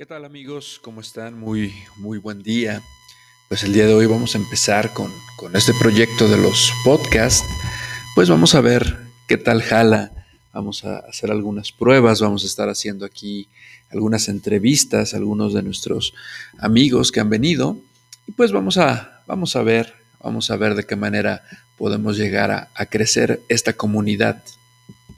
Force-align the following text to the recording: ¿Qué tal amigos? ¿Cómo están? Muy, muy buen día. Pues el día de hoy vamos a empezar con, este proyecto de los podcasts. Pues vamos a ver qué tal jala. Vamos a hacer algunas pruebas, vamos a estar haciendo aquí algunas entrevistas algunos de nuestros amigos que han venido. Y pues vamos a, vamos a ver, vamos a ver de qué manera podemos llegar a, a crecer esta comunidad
¿Qué 0.00 0.06
tal 0.06 0.24
amigos? 0.24 0.80
¿Cómo 0.82 1.02
están? 1.02 1.38
Muy, 1.38 1.74
muy 1.98 2.16
buen 2.16 2.42
día. 2.42 2.80
Pues 3.48 3.64
el 3.64 3.74
día 3.74 3.86
de 3.86 3.92
hoy 3.92 4.06
vamos 4.06 4.34
a 4.34 4.38
empezar 4.38 4.94
con, 4.94 5.12
este 5.54 5.74
proyecto 5.74 6.26
de 6.26 6.38
los 6.38 6.72
podcasts. 6.86 7.44
Pues 8.14 8.30
vamos 8.30 8.54
a 8.54 8.62
ver 8.62 8.96
qué 9.28 9.36
tal 9.36 9.60
jala. 9.60 10.10
Vamos 10.54 10.86
a 10.86 11.00
hacer 11.00 11.30
algunas 11.30 11.70
pruebas, 11.70 12.22
vamos 12.22 12.44
a 12.44 12.46
estar 12.46 12.70
haciendo 12.70 13.04
aquí 13.04 13.48
algunas 13.90 14.30
entrevistas 14.30 15.12
algunos 15.12 15.52
de 15.52 15.62
nuestros 15.62 16.14
amigos 16.56 17.12
que 17.12 17.20
han 17.20 17.28
venido. 17.28 17.76
Y 18.26 18.32
pues 18.32 18.52
vamos 18.52 18.78
a, 18.78 19.20
vamos 19.26 19.54
a 19.54 19.62
ver, 19.62 19.92
vamos 20.22 20.50
a 20.50 20.56
ver 20.56 20.76
de 20.76 20.86
qué 20.86 20.96
manera 20.96 21.42
podemos 21.76 22.16
llegar 22.16 22.50
a, 22.50 22.70
a 22.74 22.86
crecer 22.86 23.42
esta 23.50 23.74
comunidad 23.74 24.42